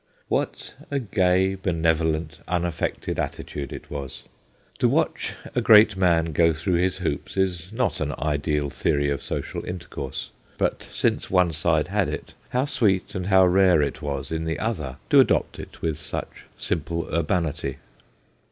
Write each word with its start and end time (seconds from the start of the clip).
What 0.29 0.73
a 0.89 0.97
gay, 0.97 1.53
benevolent, 1.53 2.39
unaffected 2.47 3.19
attitude 3.19 3.71
it 3.71 3.91
was! 3.91 4.23
To 4.79 4.89
watch 4.89 5.33
a 5.53 5.61
great 5.61 5.95
man 5.95 6.31
go 6.33 6.53
througli 6.53 6.79
his 6.79 6.97
hoops 6.97 7.37
is 7.37 7.71
not 7.71 8.01
an 8.01 8.15
ideal 8.17 8.71
theory 8.71 9.11
of 9.11 9.21
social 9.21 9.63
intercourse; 9.63 10.31
but 10.57 10.87
since 10.89 11.29
one 11.29 11.53
side 11.53 11.89
had 11.89 12.09
it, 12.09 12.33
how 12.49 12.65
sweet 12.65 13.13
and 13.13 13.27
how 13.27 13.45
rare 13.45 13.83
it 13.83 14.01
was 14.01 14.31
in 14.31 14.45
the 14.45 14.57
other 14.57 14.97
to 15.11 15.19
adopt 15.19 15.59
it 15.59 15.83
with 15.83 15.99
such 15.99 16.45
simple 16.57 17.07
urbanity. 17.13 17.77